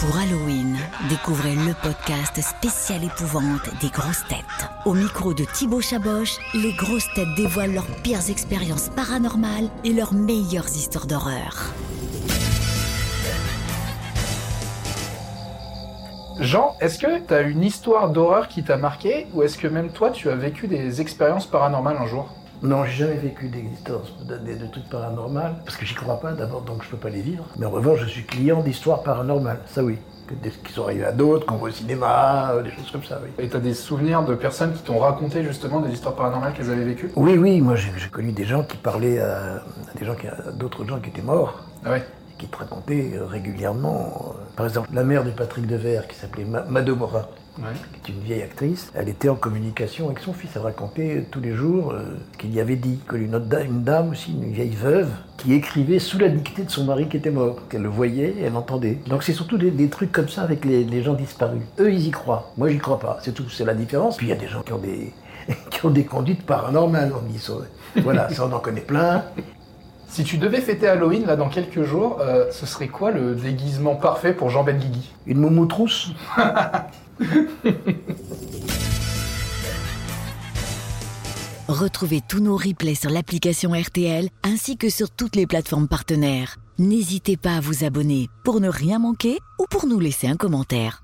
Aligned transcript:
Pour 0.00 0.18
Halloween, 0.18 0.76
découvrez 1.08 1.54
le 1.54 1.72
podcast 1.82 2.40
spécial 2.42 3.02
épouvante 3.02 3.70
des 3.80 3.88
grosses 3.88 4.26
têtes. 4.28 4.68
Au 4.84 4.92
micro 4.92 5.32
de 5.32 5.44
Thibaut 5.44 5.80
Chaboch, 5.80 6.28
les 6.52 6.74
grosses 6.74 7.08
têtes 7.14 7.34
dévoilent 7.34 7.72
leurs 7.72 7.86
pires 8.02 8.28
expériences 8.28 8.90
paranormales 8.90 9.70
et 9.84 9.94
leurs 9.94 10.12
meilleures 10.12 10.66
histoires 10.66 11.06
d'horreur. 11.06 11.72
Jean, 16.40 16.76
est-ce 16.80 16.98
que 16.98 17.26
tu 17.26 17.32
as 17.32 17.40
une 17.40 17.64
histoire 17.64 18.10
d'horreur 18.10 18.48
qui 18.48 18.62
t'a 18.62 18.76
marqué 18.76 19.26
ou 19.32 19.42
est-ce 19.42 19.56
que 19.56 19.66
même 19.66 19.90
toi 19.90 20.10
tu 20.10 20.28
as 20.28 20.36
vécu 20.36 20.68
des 20.68 21.00
expériences 21.00 21.46
paranormales 21.46 21.96
un 21.96 22.06
jour? 22.06 22.28
Non, 22.62 22.84
j'ai 22.84 23.04
jamais 23.04 23.16
vécu 23.16 23.48
d'existence 23.48 24.12
de, 24.26 24.36
de- 24.36 24.58
de 24.58 24.66
trucs 24.66 24.88
paranormaux, 24.88 25.40
parce 25.64 25.76
que 25.76 25.84
j'y 25.84 25.94
crois 25.94 26.20
pas 26.20 26.32
d'abord, 26.32 26.62
donc 26.62 26.82
je 26.82 26.88
peux 26.90 26.96
pas 26.96 27.10
les 27.10 27.20
vivre. 27.20 27.44
Mais 27.58 27.66
en 27.66 27.70
revanche, 27.70 28.00
je 28.00 28.06
suis 28.06 28.24
client 28.24 28.62
d'histoires 28.62 29.02
paranormales, 29.02 29.60
ça 29.66 29.82
oui. 29.84 29.98
Que 30.26 30.34
des, 30.34 30.50
qui 30.50 30.72
sont 30.72 30.82
arrivées 30.84 31.04
à 31.04 31.12
d'autres, 31.12 31.46
qu'on 31.46 31.54
voit 31.56 31.68
au 31.68 31.72
cinéma, 31.72 32.50
euh, 32.52 32.62
des 32.62 32.70
choses 32.70 32.90
comme 32.90 33.04
ça, 33.04 33.20
oui. 33.22 33.30
Et 33.38 33.48
t'as 33.48 33.60
des 33.60 33.74
souvenirs 33.74 34.24
de 34.24 34.34
personnes 34.34 34.72
qui 34.72 34.82
t'ont 34.82 34.98
raconté 34.98 35.44
justement 35.44 35.80
des 35.80 35.92
histoires 35.92 36.16
paranormales 36.16 36.52
qu'elles 36.52 36.70
avaient 36.70 36.84
vécues? 36.84 37.10
Oui, 37.14 37.38
oui, 37.38 37.60
moi 37.60 37.76
j'ai 37.76 37.90
connu 38.10 38.32
des 38.32 38.44
gens 38.44 38.64
qui 38.64 38.76
parlaient 38.76 39.20
à, 39.20 39.56
à 39.56 39.98
des 39.98 40.04
gens 40.04 40.16
qui, 40.16 40.26
d'autres 40.54 40.84
gens 40.84 40.98
qui 40.98 41.10
étaient 41.10 41.22
morts, 41.22 41.60
Ah 41.84 41.90
ouais 41.92 42.04
qui 42.38 42.48
te 42.48 42.56
racontaient 42.58 43.12
euh, 43.14 43.24
régulièrement. 43.24 44.34
Euh, 44.56 44.58
par 44.58 44.66
exemple, 44.66 44.88
la 44.92 45.04
mère 45.04 45.24
de 45.24 45.30
Patrick 45.30 45.66
Devers, 45.66 46.06
qui 46.08 46.16
s'appelait 46.16 46.44
Ma- 46.44 46.64
Mado 46.64 46.96
Morin, 46.96 47.26
Ouais. 47.58 47.64
qui 48.02 48.12
est 48.12 48.14
une 48.14 48.20
vieille 48.20 48.42
actrice, 48.42 48.90
elle 48.94 49.08
était 49.08 49.30
en 49.30 49.34
communication 49.34 50.06
avec 50.06 50.18
son 50.18 50.34
fils. 50.34 50.50
Elle 50.56 50.60
racontait 50.62 51.26
tous 51.30 51.40
les 51.40 51.54
jours 51.54 51.92
euh, 51.92 52.18
ce 52.32 52.38
qu'il 52.38 52.52
y 52.54 52.60
avait 52.60 52.76
dit. 52.76 52.98
Qu'une 53.08 53.34
autre 53.34 53.46
dame, 53.46 53.66
une 53.66 53.82
dame 53.82 54.10
aussi, 54.10 54.32
une 54.32 54.52
vieille 54.52 54.74
veuve, 54.74 55.08
qui 55.38 55.54
écrivait 55.54 55.98
sous 55.98 56.18
la 56.18 56.28
dictée 56.28 56.64
de 56.64 56.70
son 56.70 56.84
mari 56.84 57.08
qui 57.08 57.16
était 57.16 57.30
mort. 57.30 57.56
Qu'elle 57.70 57.80
le 57.82 57.88
voyait 57.88 58.34
et 58.38 58.42
elle 58.42 58.52
l'entendait. 58.52 58.98
Donc 59.06 59.22
c'est 59.22 59.32
surtout 59.32 59.56
des, 59.56 59.70
des 59.70 59.88
trucs 59.88 60.12
comme 60.12 60.28
ça 60.28 60.42
avec 60.42 60.66
les, 60.66 60.84
les 60.84 61.02
gens 61.02 61.14
disparus. 61.14 61.62
Eux, 61.80 61.90
ils 61.90 62.06
y 62.08 62.10
croient. 62.10 62.52
Moi, 62.58 62.68
j'y 62.68 62.78
crois 62.78 62.98
pas. 62.98 63.18
C'est 63.22 63.32
tout. 63.32 63.48
C'est 63.48 63.64
la 63.64 63.74
différence. 63.74 64.18
Puis 64.18 64.26
il 64.26 64.30
y 64.30 64.32
a 64.32 64.36
des 64.36 64.48
gens 64.48 64.60
qui 64.60 64.74
ont 64.74 64.78
des, 64.78 65.14
qui 65.70 65.86
ont 65.86 65.90
des 65.90 66.04
conduites 66.04 66.44
paranormales. 66.44 67.12
On 67.18 67.26
dit 67.26 67.38
ça. 67.38 67.54
Voilà, 68.02 68.28
ça 68.28 68.46
on 68.46 68.52
en 68.54 68.58
connaît 68.60 68.82
plein. 68.82 69.24
Si 70.16 70.24
tu 70.24 70.38
devais 70.38 70.62
fêter 70.62 70.88
Halloween 70.88 71.26
là 71.26 71.36
dans 71.36 71.50
quelques 71.50 71.82
jours, 71.82 72.22
euh, 72.22 72.50
ce 72.50 72.64
serait 72.64 72.88
quoi 72.88 73.10
le 73.10 73.34
déguisement 73.34 73.96
parfait 73.96 74.32
pour 74.32 74.48
Jean 74.48 74.64
Benguigui 74.64 75.12
Une 75.26 75.36
moumoutrousse 75.40 76.12
Retrouvez 81.68 82.22
tous 82.26 82.40
nos 82.40 82.56
replays 82.56 82.94
sur 82.94 83.10
l'application 83.10 83.72
RTL 83.72 84.30
ainsi 84.42 84.78
que 84.78 84.88
sur 84.88 85.10
toutes 85.10 85.36
les 85.36 85.46
plateformes 85.46 85.86
partenaires. 85.86 86.56
N'hésitez 86.78 87.36
pas 87.36 87.56
à 87.56 87.60
vous 87.60 87.84
abonner 87.84 88.30
pour 88.42 88.62
ne 88.62 88.70
rien 88.70 88.98
manquer 88.98 89.38
ou 89.58 89.66
pour 89.68 89.86
nous 89.86 90.00
laisser 90.00 90.28
un 90.28 90.36
commentaire. 90.36 91.02